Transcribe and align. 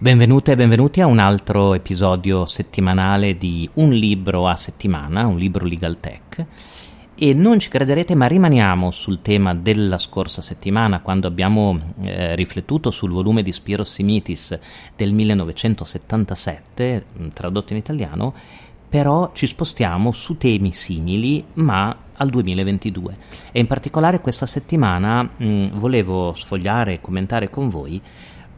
Benvenute 0.00 0.52
e 0.52 0.56
benvenuti 0.56 1.00
a 1.00 1.06
un 1.06 1.18
altro 1.18 1.74
episodio 1.74 2.46
settimanale 2.46 3.36
di 3.36 3.68
Un 3.74 3.90
libro 3.90 4.46
a 4.46 4.54
settimana, 4.54 5.26
un 5.26 5.36
libro 5.36 5.66
Legal 5.66 5.98
Tech. 5.98 6.46
E 7.16 7.34
non 7.34 7.58
ci 7.58 7.68
crederete, 7.68 8.14
ma 8.14 8.28
rimaniamo 8.28 8.92
sul 8.92 9.22
tema 9.22 9.56
della 9.56 9.98
scorsa 9.98 10.40
settimana, 10.40 11.00
quando 11.00 11.26
abbiamo 11.26 11.94
eh, 12.02 12.36
riflettuto 12.36 12.92
sul 12.92 13.10
volume 13.10 13.42
di 13.42 13.50
Spiro 13.50 13.82
Simitis 13.82 14.56
del 14.94 15.12
1977, 15.12 17.04
mm, 17.18 17.28
tradotto 17.32 17.72
in 17.72 17.80
italiano, 17.80 18.32
però 18.88 19.32
ci 19.34 19.48
spostiamo 19.48 20.12
su 20.12 20.36
temi 20.36 20.72
simili, 20.74 21.44
ma 21.54 22.04
al 22.14 22.30
2022. 22.30 23.16
E 23.50 23.58
in 23.58 23.66
particolare 23.66 24.20
questa 24.20 24.46
settimana 24.46 25.24
mh, 25.24 25.44
mm, 25.44 25.64
volevo 25.72 26.32
sfogliare 26.34 26.92
e 26.92 27.00
commentare 27.00 27.50
con 27.50 27.66
voi 27.66 28.00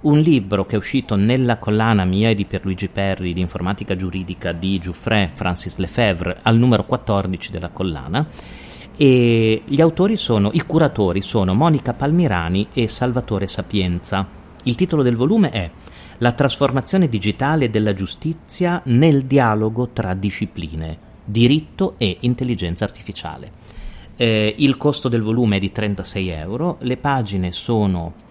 un 0.02 0.18
libro 0.18 0.64
che 0.64 0.76
è 0.76 0.78
uscito 0.78 1.14
nella 1.14 1.58
collana 1.58 2.04
mia 2.04 2.30
e 2.30 2.34
di 2.34 2.46
Pierluigi 2.46 2.88
Perri 2.88 3.34
di 3.34 3.40
informatica 3.40 3.96
giuridica 3.96 4.52
di 4.52 4.78
Giuffre 4.78 5.32
Francis 5.34 5.76
Lefebvre 5.76 6.38
al 6.42 6.56
numero 6.56 6.84
14 6.86 7.50
della 7.50 7.68
collana 7.68 8.26
e 8.96 9.62
gli 9.64 9.80
autori 9.80 10.16
sono, 10.16 10.50
i 10.52 10.62
curatori 10.62 11.20
sono 11.20 11.54
Monica 11.54 11.92
Palmirani 11.92 12.68
e 12.72 12.88
Salvatore 12.88 13.46
Sapienza. 13.46 14.26
Il 14.64 14.74
titolo 14.74 15.02
del 15.02 15.16
volume 15.16 15.50
è 15.50 15.70
La 16.18 16.32
trasformazione 16.32 17.08
digitale 17.08 17.70
della 17.70 17.94
giustizia 17.94 18.80
nel 18.84 19.24
dialogo 19.24 19.88
tra 19.88 20.12
discipline, 20.14 20.98
diritto 21.24 21.94
e 21.96 22.18
intelligenza 22.20 22.84
artificiale. 22.84 23.50
Eh, 24.16 24.54
il 24.58 24.76
costo 24.76 25.08
del 25.08 25.22
volume 25.22 25.56
è 25.56 25.60
di 25.60 25.72
36 25.72 26.28
euro, 26.28 26.76
le 26.80 26.98
pagine 26.98 27.52
sono 27.52 28.28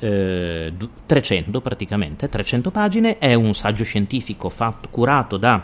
eh, 0.00 0.72
300 1.06 1.60
praticamente, 1.60 2.28
300 2.28 2.70
pagine, 2.70 3.18
è 3.18 3.34
un 3.34 3.54
saggio 3.54 3.84
scientifico 3.84 4.48
fatto, 4.48 4.88
curato 4.90 5.36
da 5.36 5.62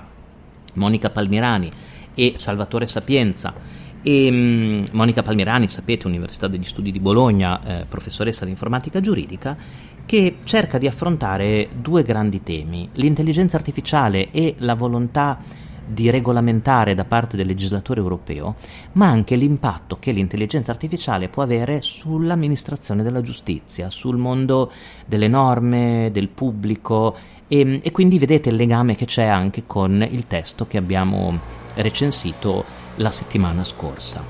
Monica 0.74 1.10
Palmirani 1.10 1.72
e 2.14 2.34
Salvatore 2.36 2.86
Sapienza. 2.86 3.52
E, 4.02 4.28
um, 4.28 4.84
Monica 4.92 5.22
Palmirani, 5.22 5.68
sapete, 5.68 6.06
Università 6.06 6.46
degli 6.46 6.64
Studi 6.64 6.92
di 6.92 7.00
Bologna, 7.00 7.80
eh, 7.80 7.84
professoressa 7.86 8.44
di 8.44 8.50
informatica 8.52 9.00
giuridica, 9.00 9.56
che 10.06 10.36
cerca 10.44 10.78
di 10.78 10.86
affrontare 10.86 11.68
due 11.74 12.04
grandi 12.04 12.42
temi, 12.42 12.88
l'intelligenza 12.92 13.56
artificiale 13.56 14.30
e 14.30 14.54
la 14.58 14.74
volontà 14.74 15.64
di 15.86 16.10
regolamentare 16.10 16.94
da 16.94 17.04
parte 17.04 17.36
del 17.36 17.46
legislatore 17.46 18.00
europeo, 18.00 18.56
ma 18.92 19.06
anche 19.06 19.36
l'impatto 19.36 19.98
che 19.98 20.10
l'intelligenza 20.10 20.72
artificiale 20.72 21.28
può 21.28 21.42
avere 21.42 21.80
sull'amministrazione 21.80 23.02
della 23.02 23.20
giustizia, 23.20 23.88
sul 23.90 24.16
mondo 24.16 24.72
delle 25.06 25.28
norme, 25.28 26.10
del 26.12 26.28
pubblico 26.28 27.16
e, 27.48 27.80
e 27.82 27.92
quindi 27.92 28.18
vedete 28.18 28.48
il 28.48 28.56
legame 28.56 28.96
che 28.96 29.04
c'è 29.04 29.24
anche 29.24 29.64
con 29.66 30.06
il 30.10 30.26
testo 30.26 30.66
che 30.66 30.76
abbiamo 30.76 31.38
recensito 31.74 32.64
la 32.96 33.10
settimana 33.10 33.62
scorsa. 33.62 34.24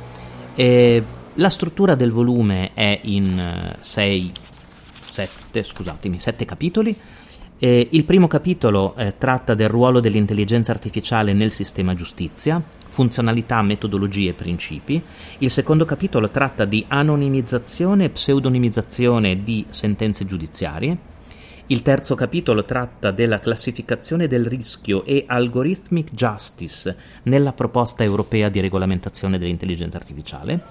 E 0.55 1.03
la 1.35 1.51
struttura 1.51 1.95
del 1.95 2.13
volume 2.13 2.73
è 2.75 3.01
in 3.05 3.75
6, 3.79 4.33
7, 5.01 5.63
scusatemi, 5.63 6.19
7 6.19 6.45
capitoli 6.45 6.99
eh, 7.59 7.89
il 7.91 8.05
primo 8.05 8.27
capitolo 8.27 8.95
eh, 8.97 9.17
tratta 9.17 9.55
del 9.55 9.69
ruolo 9.69 10.01
dell'intelligenza 10.01 10.73
artificiale 10.73 11.33
nel 11.33 11.51
sistema 11.51 11.95
giustizia, 11.95 12.63
funzionalità, 12.89 13.63
metodologie 13.63 14.31
e 14.31 14.35
principi. 14.35 15.03
Il 15.39 15.51
secondo 15.51 15.85
capitolo 15.85 16.31
tratta 16.31 16.65
di 16.65 16.85
anonimizzazione 16.87 18.05
e 18.05 18.11
pseudonimizzazione 18.11 19.43
di 19.43 19.65
sentenze 19.71 20.25
giudiziarie. 20.25 21.15
Il 21.69 21.83
terzo 21.83 22.15
capitolo 22.15 22.65
tratta 22.65 23.11
della 23.11 23.41
classificazione 23.41 24.29
del 24.29 24.45
rischio 24.45 25.05
e 25.05 25.25
algorithmic 25.27 26.13
justice 26.13 26.97
nella 27.25 27.53
proposta 27.53 28.05
europea 28.05 28.49
di 28.49 28.61
regolamentazione 28.61 29.37
dell'intelligenza 29.37 29.97
artificiale. 29.97 30.63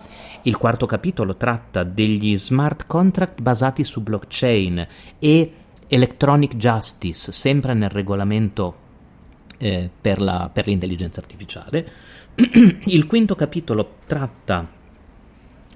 Il 0.44 0.56
quarto 0.56 0.86
capitolo 0.86 1.36
tratta 1.36 1.84
degli 1.84 2.38
smart 2.38 2.86
contract 2.86 3.42
basati 3.42 3.84
su 3.84 4.02
blockchain 4.02 4.88
e 5.20 5.52
Electronic 5.88 6.56
Justice, 6.56 7.32
sempre 7.32 7.74
nel 7.74 7.90
regolamento 7.90 8.76
eh, 9.58 9.90
per, 10.00 10.22
la, 10.22 10.50
per 10.52 10.68
l'intelligenza 10.68 11.20
artificiale. 11.20 11.92
Il 12.86 13.06
quinto 13.06 13.36
capitolo 13.36 13.98
tratta 14.06 14.68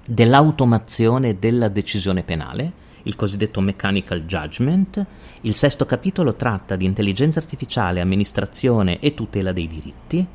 dell'automazione 0.04 1.38
della 1.38 1.68
decisione 1.68 2.22
penale, 2.24 2.88
il 3.04 3.16
cosiddetto 3.16 3.60
mechanical 3.60 4.26
judgment. 4.26 5.06
Il 5.42 5.54
sesto 5.54 5.86
capitolo 5.86 6.34
tratta 6.34 6.76
di 6.76 6.84
intelligenza 6.84 7.38
artificiale, 7.38 8.00
amministrazione 8.00 8.98
e 8.98 9.14
tutela 9.14 9.52
dei 9.52 9.66
diritti 9.66 10.26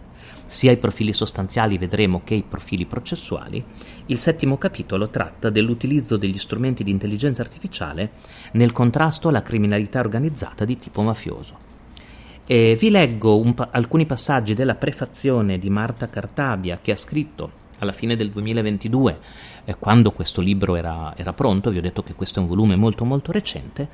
sia 0.47 0.71
i 0.71 0.77
profili 0.77 1.13
sostanziali 1.13 1.77
vedremo 1.77 2.21
che 2.23 2.35
i 2.35 2.43
profili 2.47 2.85
processuali, 2.85 3.63
il 4.07 4.19
settimo 4.19 4.57
capitolo 4.57 5.09
tratta 5.09 5.49
dell'utilizzo 5.49 6.17
degli 6.17 6.37
strumenti 6.37 6.83
di 6.83 6.91
intelligenza 6.91 7.41
artificiale 7.41 8.11
nel 8.53 8.71
contrasto 8.71 9.29
alla 9.29 9.41
criminalità 9.41 9.99
organizzata 9.99 10.65
di 10.65 10.77
tipo 10.77 11.01
mafioso. 11.01 11.73
E 12.45 12.77
vi 12.79 12.89
leggo 12.89 13.41
pa- 13.53 13.69
alcuni 13.71 14.05
passaggi 14.05 14.53
della 14.53 14.75
prefazione 14.75 15.57
di 15.57 15.69
Marta 15.69 16.09
Cartabia 16.09 16.79
che 16.81 16.91
ha 16.91 16.97
scritto 16.97 17.63
alla 17.79 17.91
fine 17.91 18.15
del 18.15 18.29
2022, 18.29 19.19
eh, 19.65 19.75
quando 19.77 20.11
questo 20.11 20.41
libro 20.41 20.75
era, 20.75 21.13
era 21.17 21.33
pronto, 21.33 21.71
vi 21.71 21.79
ho 21.79 21.81
detto 21.81 22.03
che 22.03 22.13
questo 22.13 22.39
è 22.39 22.41
un 22.41 22.47
volume 22.47 22.75
molto 22.75 23.03
molto 23.03 23.31
recente, 23.31 23.89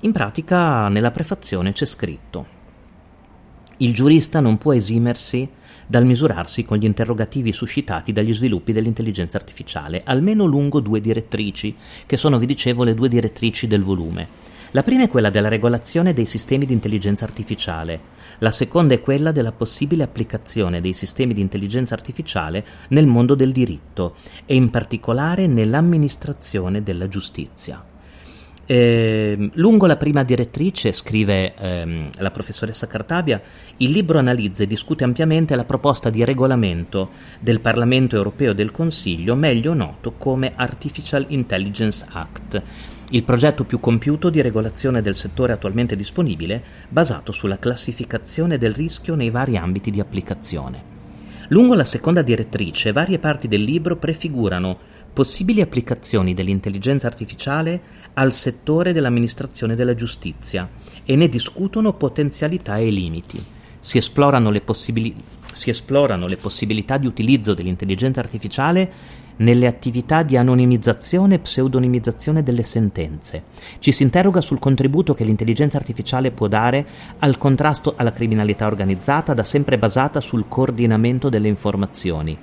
in 0.00 0.12
pratica 0.12 0.88
nella 0.88 1.10
prefazione 1.10 1.72
c'è 1.72 1.86
scritto 1.86 2.56
il 3.78 3.92
giurista 3.92 4.40
non 4.40 4.56
può 4.56 4.72
esimersi 4.72 5.46
dal 5.86 6.04
misurarsi 6.04 6.64
con 6.64 6.78
gli 6.78 6.84
interrogativi 6.84 7.52
suscitati 7.52 8.12
dagli 8.12 8.34
sviluppi 8.34 8.72
dell'intelligenza 8.72 9.36
artificiale, 9.36 10.02
almeno 10.04 10.44
lungo 10.44 10.80
due 10.80 11.00
direttrici, 11.00 11.74
che 12.06 12.16
sono, 12.16 12.38
vi 12.38 12.46
dicevo, 12.46 12.84
le 12.84 12.94
due 12.94 13.08
direttrici 13.08 13.66
del 13.66 13.82
volume. 13.82 14.28
La 14.72 14.82
prima 14.82 15.04
è 15.04 15.08
quella 15.08 15.30
della 15.30 15.48
regolazione 15.48 16.12
dei 16.12 16.26
sistemi 16.26 16.66
di 16.66 16.72
intelligenza 16.72 17.24
artificiale, 17.24 18.14
la 18.40 18.50
seconda 18.50 18.92
è 18.92 19.00
quella 19.00 19.32
della 19.32 19.52
possibile 19.52 20.02
applicazione 20.02 20.82
dei 20.82 20.92
sistemi 20.92 21.32
di 21.32 21.40
intelligenza 21.40 21.94
artificiale 21.94 22.64
nel 22.88 23.06
mondo 23.06 23.34
del 23.34 23.52
diritto 23.52 24.16
e 24.44 24.54
in 24.54 24.68
particolare 24.68 25.46
nell'amministrazione 25.46 26.82
della 26.82 27.08
giustizia. 27.08 27.82
Eh, 28.68 29.50
lungo 29.54 29.86
la 29.86 29.96
prima 29.96 30.24
direttrice, 30.24 30.90
scrive 30.90 31.54
ehm, 31.54 32.10
la 32.18 32.32
professoressa 32.32 32.88
Cartabia, 32.88 33.40
il 33.76 33.92
libro 33.92 34.18
analizza 34.18 34.64
e 34.64 34.66
discute 34.66 35.04
ampiamente 35.04 35.54
la 35.54 35.64
proposta 35.64 36.10
di 36.10 36.24
regolamento 36.24 37.10
del 37.38 37.60
Parlamento 37.60 38.16
europeo 38.16 38.50
e 38.50 38.54
del 38.56 38.72
Consiglio, 38.72 39.36
meglio 39.36 39.72
noto 39.72 40.14
come 40.18 40.52
Artificial 40.56 41.26
Intelligence 41.28 42.04
Act, 42.10 42.62
il 43.10 43.22
progetto 43.22 43.62
più 43.62 43.78
compiuto 43.78 44.30
di 44.30 44.42
regolazione 44.42 45.00
del 45.00 45.14
settore 45.14 45.52
attualmente 45.52 45.94
disponibile, 45.94 46.60
basato 46.88 47.30
sulla 47.30 47.60
classificazione 47.60 48.58
del 48.58 48.74
rischio 48.74 49.14
nei 49.14 49.30
vari 49.30 49.56
ambiti 49.56 49.92
di 49.92 50.00
applicazione. 50.00 50.94
Lungo 51.50 51.74
la 51.74 51.84
seconda 51.84 52.22
direttrice, 52.22 52.90
varie 52.90 53.20
parti 53.20 53.46
del 53.46 53.62
libro 53.62 53.94
prefigurano 53.94 54.94
possibili 55.16 55.62
applicazioni 55.62 56.34
dell'intelligenza 56.34 57.06
artificiale 57.06 57.80
al 58.18 58.32
settore 58.32 58.92
dell'amministrazione 58.92 59.74
della 59.74 59.94
giustizia 59.94 60.68
e 61.04 61.16
ne 61.16 61.28
discutono 61.28 61.92
potenzialità 61.92 62.78
e 62.78 62.90
limiti. 62.90 63.42
Si 63.78 63.98
esplorano 63.98 64.50
le, 64.50 64.62
possibili- 64.62 65.14
si 65.52 65.70
esplorano 65.70 66.26
le 66.26 66.36
possibilità 66.36 66.96
di 66.96 67.06
utilizzo 67.06 67.52
dell'intelligenza 67.52 68.20
artificiale 68.20 69.24
nelle 69.36 69.66
attività 69.66 70.22
di 70.22 70.38
anonimizzazione 70.38 71.34
e 71.34 71.38
pseudonimizzazione 71.40 72.42
delle 72.42 72.62
sentenze. 72.62 73.42
Ci 73.80 73.92
si 73.92 74.02
interroga 74.02 74.40
sul 74.40 74.58
contributo 74.58 75.12
che 75.12 75.24
l'intelligenza 75.24 75.76
artificiale 75.76 76.30
può 76.30 76.48
dare 76.48 76.86
al 77.18 77.36
contrasto 77.36 77.94
alla 77.96 78.12
criminalità 78.12 78.66
organizzata 78.66 79.34
da 79.34 79.44
sempre 79.44 79.76
basata 79.76 80.22
sul 80.22 80.46
coordinamento 80.48 81.28
delle 81.28 81.48
informazioni 81.48 82.38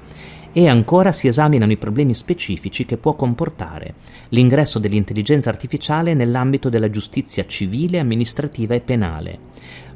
e 0.55 0.67
ancora 0.67 1.11
si 1.11 1.27
esaminano 1.27 1.71
i 1.71 1.77
problemi 1.77 2.13
specifici 2.13 2.85
che 2.85 2.97
può 2.97 3.15
comportare 3.15 3.95
l'ingresso 4.29 4.77
dell'intelligenza 4.77 5.49
artificiale 5.49 6.13
nell'ambito 6.13 6.69
della 6.69 6.91
giustizia 6.91 7.45
civile, 7.47 7.97
amministrativa 7.97 8.75
e 8.75 8.79
penale, 8.79 9.39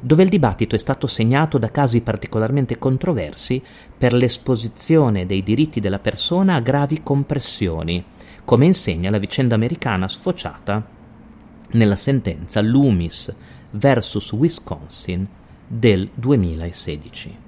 dove 0.00 0.24
il 0.24 0.28
dibattito 0.28 0.74
è 0.74 0.78
stato 0.78 1.06
segnato 1.06 1.58
da 1.58 1.70
casi 1.70 2.00
particolarmente 2.00 2.76
controversi 2.76 3.62
per 3.96 4.12
l'esposizione 4.12 5.26
dei 5.26 5.44
diritti 5.44 5.78
della 5.78 6.00
persona 6.00 6.56
a 6.56 6.60
gravi 6.60 7.02
compressioni, 7.04 8.04
come 8.44 8.66
insegna 8.66 9.10
la 9.10 9.18
vicenda 9.18 9.54
americana 9.54 10.08
sfociata 10.08 10.84
nella 11.70 11.96
sentenza 11.96 12.60
Loomis 12.60 13.34
vs. 13.70 14.32
Wisconsin 14.32 15.26
del 15.68 16.08
2016. 16.14 17.47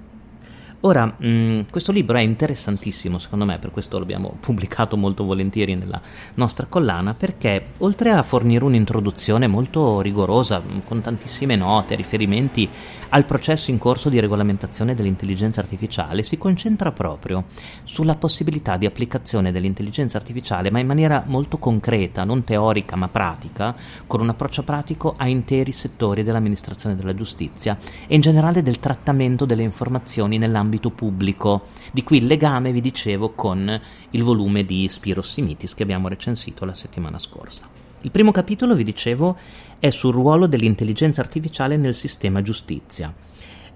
Ora, 0.83 1.05
mh, 1.05 1.27
mm, 1.27 1.59
questo 1.69 1.91
libro 1.91 2.17
è 2.17 2.21
interessantissimo 2.21 3.19
secondo 3.19 3.45
me, 3.45 3.59
per 3.59 3.69
questo 3.69 3.99
l'abbiamo 3.99 4.35
pubblicato 4.41 4.97
molto 4.97 5.23
volentieri 5.23 5.75
nella 5.75 6.01
nostra 6.35 6.65
collana, 6.67 7.13
perché 7.13 7.67
oltre 7.79 8.09
a 8.11 8.23
fornire 8.23 8.63
un'introduzione 8.63 9.45
molto 9.45 10.01
rigorosa, 10.01 10.59
mm, 10.59 10.79
con 10.85 11.01
tantissime 11.01 11.55
note, 11.55 11.95
riferimenti 11.95 12.67
al 13.13 13.25
processo 13.25 13.71
in 13.71 13.77
corso 13.77 14.09
di 14.09 14.19
regolamentazione 14.19 14.95
dell'intelligenza 14.95 15.59
artificiale, 15.59 16.23
si 16.23 16.37
concentra 16.37 16.91
proprio 16.91 17.45
sulla 17.83 18.15
possibilità 18.15 18.77
di 18.77 18.85
applicazione 18.85 19.51
dell'intelligenza 19.51 20.17
artificiale, 20.17 20.71
ma 20.71 20.79
in 20.79 20.87
maniera 20.87 21.23
molto 21.27 21.57
concreta, 21.57 22.23
non 22.23 22.43
teorica 22.45 22.95
ma 22.95 23.09
pratica, 23.09 23.75
con 24.07 24.21
un 24.21 24.29
approccio 24.29 24.63
pratico 24.63 25.15
a 25.17 25.27
interi 25.27 25.73
settori 25.73 26.23
dell'amministrazione 26.23 26.95
della 26.95 27.13
giustizia 27.13 27.77
e 28.07 28.15
in 28.15 28.21
generale 28.21 28.63
del 28.63 28.79
trattamento 28.79 29.43
delle 29.43 29.63
informazioni 29.63 30.37
nell'ambito 30.37 30.89
pubblico, 30.89 31.63
di 31.91 32.03
qui 32.03 32.17
il 32.17 32.27
legame, 32.27 32.71
vi 32.71 32.81
dicevo, 32.81 33.31
con 33.31 33.81
il 34.11 34.23
volume 34.23 34.63
di 34.63 34.87
Spiro 34.87 35.21
Simitis 35.21 35.73
che 35.73 35.83
abbiamo 35.83 36.07
recensito 36.07 36.63
la 36.63 36.73
settimana 36.73 37.17
scorsa. 37.17 37.67
Il 38.03 38.09
primo 38.09 38.31
capitolo, 38.31 38.73
vi 38.73 38.83
dicevo, 38.83 39.37
è 39.81 39.89
sul 39.89 40.13
ruolo 40.13 40.45
dell'intelligenza 40.45 41.21
artificiale 41.21 41.75
nel 41.75 41.95
sistema 41.95 42.43
giustizia. 42.43 43.11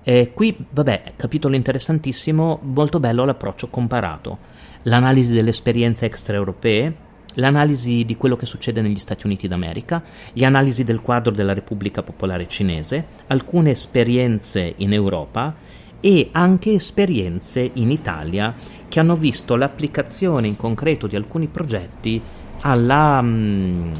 E 0.03 0.33
qui, 0.35 0.55
vabbè, 0.69 1.13
capitolo 1.15 1.55
interessantissimo, 1.55 2.59
molto 2.61 2.99
bello 2.99 3.25
l'approccio 3.25 3.69
comparato, 3.69 4.37
l'analisi 4.83 5.33
delle 5.33 5.49
esperienze 5.49 6.05
extraeuropee, 6.05 6.95
l'analisi 7.33 8.05
di 8.05 8.15
quello 8.17 8.35
che 8.35 8.45
succede 8.45 8.83
negli 8.83 8.99
Stati 8.99 9.25
Uniti 9.25 9.47
d'America, 9.47 10.03
le 10.33 10.45
analisi 10.45 10.83
del 10.83 11.01
quadro 11.01 11.31
della 11.31 11.53
Repubblica 11.53 12.03
Popolare 12.03 12.47
Cinese, 12.47 13.07
alcune 13.25 13.71
esperienze 13.71 14.75
in 14.77 14.93
Europa 14.93 15.55
e 16.01 16.29
anche 16.33 16.71
esperienze 16.71 17.67
in 17.73 17.89
Italia 17.89 18.53
che 18.87 18.99
hanno 18.99 19.15
visto 19.15 19.55
l'applicazione 19.55 20.45
in 20.45 20.55
concreto 20.55 21.07
di 21.07 21.15
alcuni 21.15 21.47
progetti 21.47 22.21
alla, 22.61 23.19
um, 23.23 23.91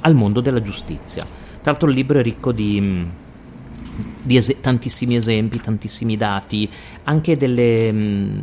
al 0.00 0.14
mondo 0.14 0.40
della 0.40 0.62
giustizia. 0.62 1.24
Tra 1.24 1.72
l'altro 1.72 1.88
il 1.88 1.94
libro 1.94 2.18
è 2.18 2.22
ricco 2.22 2.52
di, 2.52 2.80
mm, 2.80 3.08
di 4.22 4.36
es- 4.36 4.56
tantissimi 4.60 5.16
esempi, 5.16 5.60
tantissimi 5.60 6.16
dati, 6.16 6.68
anche 7.04 7.36
delle, 7.36 7.90
um, 7.90 8.42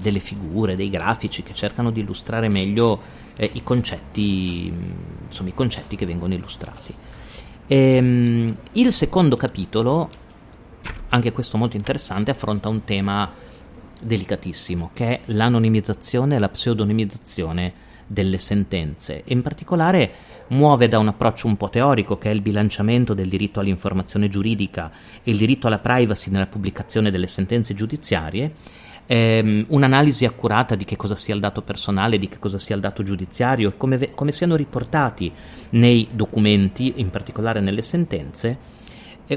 delle, 0.00 0.18
figure, 0.18 0.76
dei 0.76 0.90
grafici 0.90 1.42
che 1.42 1.54
cercano 1.54 1.90
di 1.90 2.00
illustrare 2.00 2.48
meglio 2.48 3.16
eh, 3.36 3.48
i, 3.52 3.62
concetti, 3.62 4.72
mm, 4.74 4.90
insomma, 5.26 5.48
i 5.50 5.54
concetti 5.54 5.96
che 5.96 6.06
vengono 6.06 6.34
illustrati. 6.34 6.94
E, 7.66 7.98
um, 7.98 8.56
il 8.72 8.92
secondo 8.92 9.36
capitolo, 9.36 10.08
anche 11.10 11.32
questo 11.32 11.56
molto 11.56 11.76
interessante, 11.76 12.30
affronta 12.30 12.68
un 12.68 12.84
tema 12.84 13.30
delicatissimo 14.00 14.90
che 14.92 15.06
è 15.06 15.20
l'anonimizzazione 15.26 16.36
e 16.36 16.38
la 16.38 16.48
pseudonimizzazione 16.48 17.86
delle 18.06 18.38
sentenze 18.38 19.22
e 19.24 19.32
in 19.32 19.42
particolare 19.42 20.12
muove 20.48 20.88
da 20.88 20.98
un 20.98 21.08
approccio 21.08 21.46
un 21.46 21.56
po' 21.56 21.68
teorico 21.68 22.16
che 22.16 22.30
è 22.30 22.34
il 22.34 22.40
bilanciamento 22.40 23.14
del 23.14 23.28
diritto 23.28 23.60
all'informazione 23.60 24.28
giuridica 24.28 24.90
e 25.22 25.30
il 25.30 25.36
diritto 25.36 25.66
alla 25.66 25.78
privacy 25.78 26.30
nella 26.30 26.46
pubblicazione 26.46 27.10
delle 27.10 27.26
sentenze 27.26 27.74
giudiziarie, 27.74 28.52
ehm, 29.06 29.66
un'analisi 29.68 30.24
accurata 30.24 30.74
di 30.74 30.84
che 30.84 30.96
cosa 30.96 31.16
sia 31.16 31.34
il 31.34 31.40
dato 31.40 31.62
personale, 31.62 32.18
di 32.18 32.28
che 32.28 32.38
cosa 32.38 32.58
sia 32.58 32.74
il 32.74 32.80
dato 32.80 33.02
giudiziario 33.02 33.70
e 33.70 33.76
come, 33.76 34.10
come 34.10 34.32
siano 34.32 34.56
riportati 34.56 35.32
nei 35.70 36.08
documenti, 36.12 36.94
in 36.96 37.10
particolare 37.10 37.60
nelle 37.60 37.82
sentenze, 37.82 38.76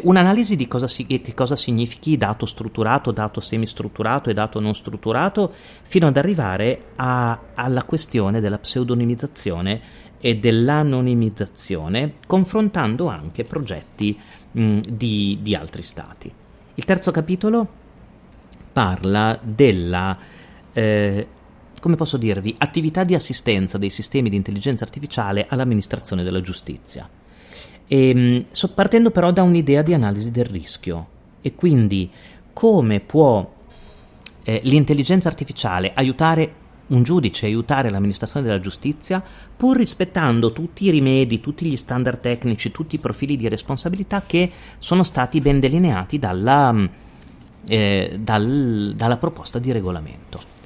un'analisi 0.04 0.56
di 0.56 0.68
cosa, 0.68 0.88
si, 0.88 1.06
che 1.06 1.34
cosa 1.34 1.56
significhi 1.56 2.16
dato 2.16 2.46
strutturato, 2.46 3.12
dato 3.12 3.42
semistrutturato 3.42 4.30
e 4.30 4.34
dato 4.34 4.60
non 4.60 4.74
strutturato, 4.74 5.54
fino 5.82 6.08
ad 6.08 6.16
arrivare 6.16 6.92
a, 6.96 7.38
alla 7.54 7.84
questione 7.84 8.40
della 8.40 8.58
pseudonimizzazione 8.58 9.82
e 10.22 10.38
dell'anonimizzazione, 10.38 12.14
confrontando 12.28 13.08
anche 13.08 13.44
progetti 13.44 14.18
mh, 14.52 14.80
di, 14.88 15.40
di 15.42 15.56
altri 15.56 15.82
stati. 15.82 16.32
Il 16.76 16.86
terzo 16.86 17.12
capitolo 17.12 17.68
parla 18.72 19.38
della, 19.42 20.18
eh, 20.72 21.28
come 21.80 21.96
posso 21.96 22.18
dirvi, 22.18 22.56
attività 22.58 23.04
di 23.04 23.16
assistenza 23.16 23.78
dei 23.78 23.90
sistemi 23.90 24.30
di 24.30 24.36
intelligenza 24.36 24.84
artificiale 24.84 25.48
all'amministrazione 25.50 26.24
della 26.24 26.42
giustizia. 26.42 27.10
E, 27.88 28.10
ehm, 28.10 28.46
partendo 28.74 29.12
però 29.12 29.32
da 29.32 29.44
un'idea 29.44 29.82
di 29.82 29.94
analisi 29.94 30.32
del 30.32 30.46
rischio 30.46 31.08
e 31.42 31.56
quindi 31.56 32.10
come 32.54 33.00
può 33.00 33.60
eh, 34.44 34.62
l'intelligenza 34.64 35.28
artificiale 35.28 35.92
aiutare 35.94 36.54
un 36.92 37.04
giudice, 37.04 37.46
aiutare 37.46 37.90
l'amministrazione 37.90 38.46
della 38.46 38.60
giustizia, 38.60 39.24
pur 39.56 39.78
rispettando 39.78 40.54
tutti 40.54 40.86
i 40.86 40.90
rimedi, 40.90 41.40
tutti 41.40 41.66
gli 41.66 41.78
standard 41.78 42.20
tecnici, 42.20 42.72
tutti 42.72 42.96
i 42.96 43.00
profili 43.00 43.36
di 43.36 43.48
responsabilità 43.48 44.24
che 44.26 44.52
sono 44.78 45.04
stati 45.04 45.42
ben 45.42 45.60
delineati 45.60 46.20
dalla, 46.20 46.90
eh, 47.68 48.18
dal, 48.20 48.94
dalla 48.96 49.18
proposta 49.18 49.60
di 49.60 49.72
regolamento 49.72 50.60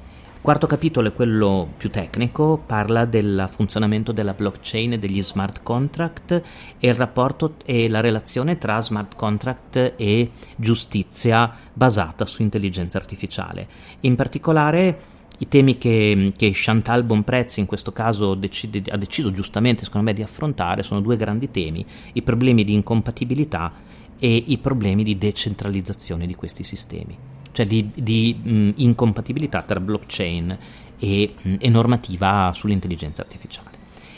quarto 0.46 0.68
capitolo 0.68 1.08
è 1.08 1.12
quello 1.12 1.72
più 1.76 1.90
tecnico, 1.90 2.62
parla 2.64 3.04
del 3.04 3.48
funzionamento 3.50 4.12
della 4.12 4.32
blockchain 4.32 4.92
e 4.92 4.98
degli 5.00 5.20
smart 5.20 5.60
contract 5.64 6.30
e 6.78 6.86
il 6.86 6.94
rapporto 6.94 7.54
e 7.64 7.88
la 7.88 7.98
relazione 7.98 8.56
tra 8.56 8.80
smart 8.80 9.16
contract 9.16 9.94
e 9.96 10.30
giustizia 10.54 11.52
basata 11.72 12.26
su 12.26 12.42
intelligenza 12.42 12.96
artificiale. 12.96 13.66
In 14.02 14.14
particolare 14.14 15.15
i 15.38 15.48
temi 15.48 15.78
che, 15.78 16.32
che 16.36 16.50
Chantal 16.52 17.04
Bonprezzi 17.04 17.60
in 17.60 17.66
questo 17.66 17.92
caso 17.92 18.34
decide, 18.34 18.82
ha 18.90 18.96
deciso 18.96 19.30
giustamente 19.30 19.84
secondo 19.84 20.06
me 20.06 20.14
di 20.14 20.22
affrontare 20.22 20.82
sono 20.82 21.00
due 21.00 21.16
grandi 21.16 21.50
temi, 21.50 21.84
i 22.12 22.22
problemi 22.22 22.64
di 22.64 22.72
incompatibilità 22.72 23.72
e 24.18 24.44
i 24.46 24.58
problemi 24.58 25.04
di 25.04 25.18
decentralizzazione 25.18 26.26
di 26.26 26.34
questi 26.34 26.64
sistemi 26.64 27.34
cioè 27.56 27.66
di, 27.66 27.90
di 27.94 28.38
mh, 28.42 28.70
incompatibilità 28.76 29.62
tra 29.62 29.80
blockchain 29.80 30.58
e, 30.98 31.34
mh, 31.40 31.54
e 31.58 31.68
normativa 31.70 32.50
sull'intelligenza 32.52 33.22
artificiale. 33.22 33.70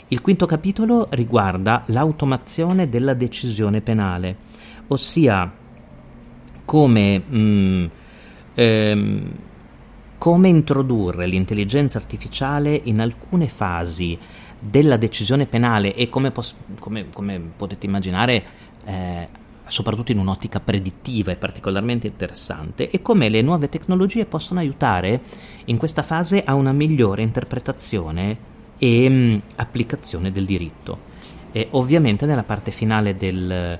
Il 0.09 0.19
quinto 0.19 0.45
capitolo 0.45 1.07
riguarda 1.11 1.83
l'automazione 1.85 2.89
della 2.89 3.13
decisione 3.13 3.79
penale, 3.79 4.35
ossia 4.87 5.49
come, 6.65 7.19
mh, 7.19 7.89
ehm, 8.55 9.31
come 10.19 10.49
introdurre 10.49 11.25
l'intelligenza 11.25 11.97
artificiale 11.97 12.79
in 12.83 12.99
alcune 12.99 13.47
fasi 13.47 14.19
della 14.59 14.97
decisione 14.97 15.45
penale 15.45 15.95
e 15.95 16.09
come, 16.09 16.29
pos- 16.31 16.53
come, 16.79 17.07
come 17.11 17.39
potete 17.55 17.85
immaginare 17.85 18.43
eh, 18.83 19.27
soprattutto 19.65 20.11
in 20.11 20.19
un'ottica 20.19 20.59
predittiva 20.59 21.31
e 21.31 21.37
particolarmente 21.37 22.07
interessante, 22.07 22.89
e 22.89 23.01
come 23.01 23.29
le 23.29 23.41
nuove 23.41 23.69
tecnologie 23.69 24.25
possono 24.25 24.59
aiutare 24.59 25.21
in 25.65 25.77
questa 25.77 26.03
fase 26.03 26.43
a 26.43 26.53
una 26.53 26.73
migliore 26.73 27.21
interpretazione 27.21 28.37
e 28.77 29.09
mh, 29.09 29.13
mm, 29.13 29.37
applicazione 29.55 30.31
del 30.31 30.45
diritto. 30.45 31.07
E 31.51 31.67
ovviamente 31.71 32.25
nella 32.25 32.43
parte 32.43 32.71
finale 32.71 33.15
del, 33.15 33.79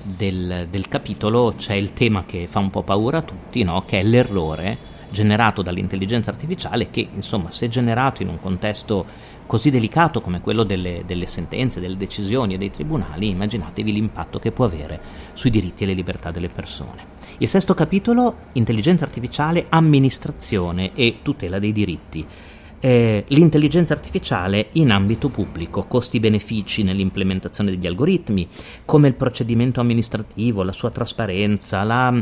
del, 0.00 0.66
del, 0.70 0.88
capitolo 0.88 1.54
c'è 1.56 1.74
il 1.74 1.92
tema 1.92 2.24
che 2.24 2.46
fa 2.46 2.60
un 2.60 2.70
po' 2.70 2.82
paura 2.82 3.18
a 3.18 3.22
tutti, 3.22 3.64
no? 3.64 3.84
che 3.84 3.98
è 3.98 4.02
l'errore 4.04 4.94
generato 5.10 5.62
dall'intelligenza 5.62 6.30
artificiale 6.30 6.90
che, 6.90 7.08
insomma, 7.14 7.50
se 7.50 7.68
generato 7.68 8.22
in 8.22 8.28
un 8.28 8.40
contesto 8.40 9.34
così 9.46 9.70
delicato 9.70 10.20
come 10.20 10.40
quello 10.40 10.64
delle, 10.64 11.04
delle, 11.06 11.26
sentenze, 11.26 11.80
delle 11.80 11.96
decisioni 11.96 12.54
e 12.54 12.58
dei 12.58 12.70
tribunali, 12.70 13.28
immaginatevi 13.28 13.92
l'impatto 13.92 14.38
che 14.38 14.52
può 14.52 14.64
avere 14.64 15.00
sui 15.34 15.50
diritti 15.50 15.84
e 15.84 15.86
le 15.86 15.94
libertà 15.94 16.30
delle 16.30 16.48
persone. 16.48 17.14
Il 17.38 17.48
sesto 17.48 17.74
capitolo, 17.74 18.36
intelligenza 18.52 19.04
artificiale, 19.04 19.66
amministrazione 19.68 20.92
e 20.94 21.18
tutela 21.22 21.58
dei 21.58 21.72
diritti 21.72 22.26
eh, 22.86 23.24
l'intelligenza 23.26 23.94
artificiale 23.94 24.68
in 24.74 24.92
ambito 24.92 25.28
pubblico, 25.28 25.86
costi-benefici 25.88 26.84
nell'implementazione 26.84 27.70
degli 27.70 27.86
algoritmi, 27.88 28.46
come 28.84 29.08
il 29.08 29.14
procedimento 29.14 29.80
amministrativo, 29.80 30.62
la 30.62 30.70
sua 30.70 30.90
trasparenza, 30.90 31.82
la, 31.82 32.14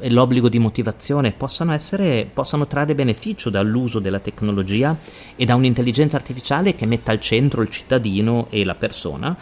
eh, 0.00 0.10
l'obbligo 0.10 0.48
di 0.48 0.58
motivazione 0.58 1.30
possano, 1.30 1.72
essere, 1.72 2.28
possano 2.34 2.66
trarre 2.66 2.96
beneficio 2.96 3.48
dall'uso 3.48 4.00
della 4.00 4.18
tecnologia 4.18 4.98
e 5.36 5.44
da 5.44 5.54
un'intelligenza 5.54 6.16
artificiale 6.16 6.74
che 6.74 6.84
metta 6.84 7.12
al 7.12 7.20
centro 7.20 7.62
il 7.62 7.68
cittadino 7.68 8.48
e 8.50 8.64
la 8.64 8.74
persona. 8.74 9.36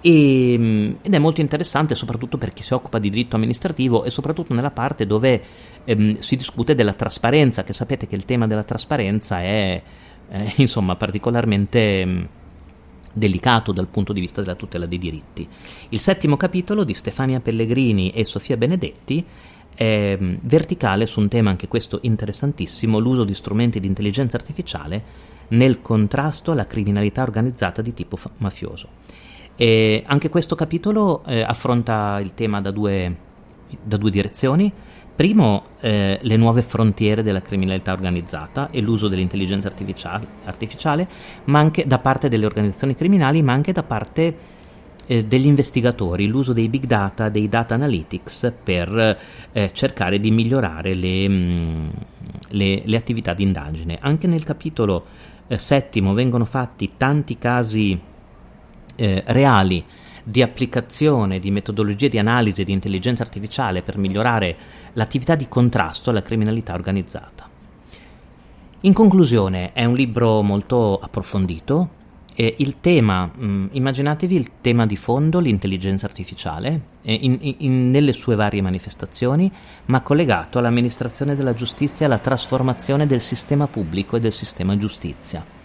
E, 0.00 0.96
ed 1.02 1.14
è 1.14 1.18
molto 1.18 1.42
interessante 1.42 1.94
soprattutto 1.94 2.38
per 2.38 2.54
chi 2.54 2.62
si 2.62 2.72
occupa 2.72 2.98
di 2.98 3.10
diritto 3.10 3.36
amministrativo 3.36 4.04
e 4.04 4.08
soprattutto 4.10 4.54
nella 4.54 4.70
parte 4.70 5.04
dove 5.04 5.42
ehm, 5.84 6.18
si 6.20 6.36
discute 6.36 6.74
della 6.74 6.94
trasparenza, 6.94 7.64
che 7.64 7.74
sapete 7.74 8.06
che 8.06 8.14
il 8.14 8.24
tema 8.24 8.46
della 8.46 8.64
trasparenza 8.64 9.42
è 9.42 9.82
eh, 10.28 10.52
insomma 10.58 10.96
particolarmente 10.96 12.04
mh, 12.04 12.10
mm, 12.10 12.24
delicato 13.12 13.72
dal 13.72 13.88
punto 13.88 14.12
di 14.12 14.20
vista 14.20 14.40
della 14.40 14.54
tutela 14.54 14.86
dei 14.86 14.98
diritti. 14.98 15.48
Il 15.90 16.00
settimo 16.00 16.36
capitolo 16.36 16.84
di 16.84 16.94
Stefania 16.94 17.40
Pellegrini 17.40 18.10
e 18.10 18.24
Sofia 18.24 18.56
Benedetti 18.56 19.24
è 19.74 20.18
mm, 20.20 20.34
verticale 20.42 21.06
su 21.06 21.20
un 21.20 21.28
tema 21.28 21.50
anche 21.50 21.68
questo 21.68 21.98
interessantissimo, 22.02 22.98
l'uso 22.98 23.24
di 23.24 23.34
strumenti 23.34 23.80
di 23.80 23.86
intelligenza 23.86 24.36
artificiale 24.36 25.24
nel 25.48 25.80
contrasto 25.80 26.52
alla 26.52 26.66
criminalità 26.66 27.22
organizzata 27.22 27.82
di 27.82 27.94
tipo 27.94 28.16
fa- 28.16 28.30
mafioso. 28.38 28.88
E 29.56 30.02
anche 30.06 30.28
questo 30.28 30.54
capitolo 30.54 31.22
eh, 31.24 31.40
affronta 31.40 32.20
il 32.20 32.34
tema 32.34 32.60
da 32.60 32.70
due, 32.70 33.16
da 33.82 33.96
due 33.96 34.10
direzioni. 34.10 34.70
Primo, 35.16 35.64
eh, 35.80 36.18
le 36.20 36.36
nuove 36.36 36.60
frontiere 36.60 37.22
della 37.22 37.40
criminalità 37.40 37.92
organizzata 37.92 38.68
e 38.70 38.82
l'uso 38.82 39.08
dell'intelligenza 39.08 39.66
artificiale, 39.66 40.26
artificiale, 40.44 41.08
anche 41.46 41.86
da 41.86 41.98
parte 41.98 42.28
delle 42.28 42.44
organizzazioni 42.44 42.94
criminali, 42.94 43.40
ma 43.40 43.54
anche 43.54 43.72
da 43.72 43.82
parte 43.82 44.36
eh, 45.06 45.24
degli 45.24 45.46
investigatori, 45.46 46.26
l'uso 46.26 46.52
dei 46.52 46.68
big 46.68 46.84
data, 46.84 47.30
dei 47.30 47.48
data 47.48 47.72
analytics 47.72 48.52
per 48.62 49.18
eh, 49.52 49.70
cercare 49.72 50.20
di 50.20 50.30
migliorare 50.30 50.92
le, 50.92 51.28
mh, 51.28 51.32
mm, 51.32 51.88
le, 52.50 52.82
le, 52.84 52.96
attività 52.98 53.32
di 53.32 53.42
indagine. 53.42 53.96
Anche 53.98 54.26
nel 54.26 54.44
capitolo 54.44 55.06
eh, 55.46 55.56
settimo 55.56 56.12
vengono 56.12 56.44
fatti 56.44 56.92
tanti 56.98 57.38
casi 57.38 57.98
eh, 58.96 59.22
reali 59.28 59.82
di 60.28 60.42
applicazione 60.42 61.38
di 61.38 61.52
metodologie 61.52 62.08
di 62.08 62.18
analisi 62.18 62.64
di 62.64 62.72
intelligenza 62.72 63.22
artificiale 63.22 63.82
per 63.82 63.96
migliorare 63.96 64.56
l'attività 64.94 65.36
di 65.36 65.46
contrasto 65.46 66.10
alla 66.10 66.22
criminalità 66.22 66.74
organizzata. 66.74 67.48
In 68.80 68.92
conclusione, 68.92 69.72
è 69.72 69.84
un 69.84 69.94
libro 69.94 70.42
molto 70.42 70.98
approfondito. 70.98 71.90
Eh, 72.34 72.56
il 72.58 72.80
tema, 72.80 73.26
mh, 73.26 73.46
mm, 73.46 73.66
immaginatevi 73.70 74.34
il 74.34 74.50
tema 74.60 74.84
di 74.84 74.96
fondo, 74.96 75.38
l'intelligenza 75.38 76.06
artificiale, 76.06 76.80
eh, 77.02 77.14
in, 77.14 77.54
in, 77.58 77.90
nelle 77.90 78.12
sue 78.12 78.34
varie 78.34 78.62
manifestazioni, 78.62 79.50
ma 79.86 80.00
collegato 80.00 80.58
all'amministrazione 80.58 81.36
della 81.36 81.54
giustizia 81.54 82.04
e 82.04 82.04
alla 82.06 82.18
trasformazione 82.18 83.06
del 83.06 83.20
sistema 83.20 83.68
pubblico 83.68 84.16
e 84.16 84.20
del 84.20 84.32
sistema 84.32 84.76
giustizia 84.76 85.55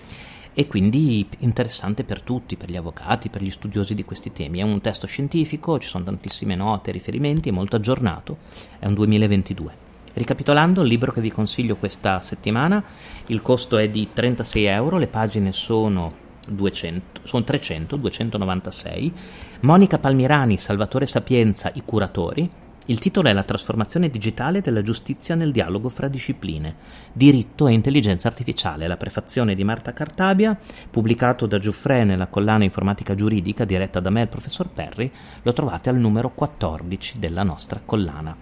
e 0.54 0.68
quindi 0.68 1.28
interessante 1.40 2.04
per 2.04 2.22
tutti, 2.22 2.58
per 2.58 2.70
gli 2.70 2.76
avvocati, 2.76 3.30
per 3.30 3.42
gli 3.42 3.50
studiosi 3.50 3.96
di 3.96 4.04
questi 4.04 4.32
temi. 4.32 4.60
È 4.60 4.64
un 4.64 4.82
testo 4.82 5.08
scientifico, 5.08 5.80
ci 5.80 5.88
sono 5.88 6.04
tantissime 6.04 6.56
note, 6.56 6.92
riferimenti, 6.92 7.50
è 7.50 7.54
molto 7.54 7.78
aggiornato, 7.78 8.38
è 8.80 8.86
un 8.86 8.94
2022. 8.94 9.90
Ricapitolando, 10.14 10.82
il 10.82 10.90
libro 10.90 11.14
che 11.14 11.22
vi 11.22 11.32
consiglio 11.32 11.78
questa 11.78 12.22
settimana, 12.22 12.84
il 13.28 13.42
costo 13.42 13.78
è 13.78 13.88
di 13.88 14.10
36 14.12 14.66
euro, 14.66 14.98
le 14.98 15.08
pagine 15.08 15.54
sono, 15.54 16.12
200, 16.48 17.22
sono 17.24 17.44
300, 17.46 17.96
296. 17.96 19.14
Monica 19.62 20.00
Palmirani, 20.00 20.58
Salvatore 20.58 21.06
Sapienza, 21.06 21.72
i 21.76 21.84
curatori, 21.86 22.50
il 22.88 22.98
titolo 22.98 23.30
è 23.30 23.34
La 23.34 23.44
trasformazione 23.44 24.10
digitale 24.10 24.60
della 24.60 24.82
giustizia 24.82 25.36
nel 25.36 25.52
dialogo 25.52 25.88
fra 25.88 26.08
discipline, 26.08 26.76
diritto 27.14 27.68
e 27.68 27.74
intelligenza 27.74 28.28
artificiale, 28.28 28.88
la 28.88 28.98
prefazione 28.98 29.54
di 29.54 29.64
Marta 29.64 29.94
Cartabia, 29.94 30.58
pubblicato 30.90 31.46
da 31.46 31.60
Giuffre 31.60 32.04
nella 32.04 32.26
collana 32.26 32.64
informatica 32.64 33.14
giuridica 33.14 33.66
diretta 33.66 34.00
da 34.00 34.10
me 34.10 34.22
e 34.22 34.24
il 34.24 34.30
professor 34.30 34.68
Perry, 34.68 35.12
lo 35.44 35.54
trovate 35.54 35.90
al 35.90 35.98
numero 35.98 36.32
14 36.34 37.20
della 37.20 37.44
nostra 37.44 37.80
collana. 37.86 38.36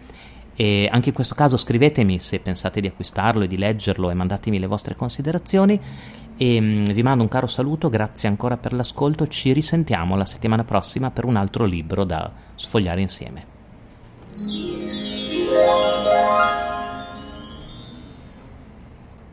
E 0.55 0.88
anche 0.89 1.10
in 1.10 1.15
questo 1.15 1.36
caso 1.36 1.58
scrivetemi 1.58 2.17
se 2.19 2.39
pensate 2.39 2.79
di 2.79 2.88
acquistarlo 2.88 3.43
e 3.43 3.48
di 3.48 3.58
leggerlo 3.58 4.10
e 4.10 4.13
mandatemi 4.13 4.58
le 4.58 4.67
vostre 4.67 4.96
considerazioni. 4.96 5.79
E 6.38 6.62
mm, 6.62 6.86
vi 6.86 7.03
mando 7.03 7.24
un 7.24 7.29
caro 7.29 7.48
saluto, 7.48 7.89
grazie 7.89 8.29
ancora 8.29 8.55
per 8.55 8.72
l'ascolto, 8.72 9.27
ci 9.27 9.51
risentiamo 9.51 10.15
la 10.15 10.25
settimana 10.25 10.63
prossima 10.63 11.12
per 11.12 11.25
un 11.25 11.36
altro 11.36 11.65
libro 11.65 12.05
da 12.05 12.31
sfogliare 12.55 13.01
insieme. 13.01 13.59
thank 14.39 14.51
you 16.63 16.69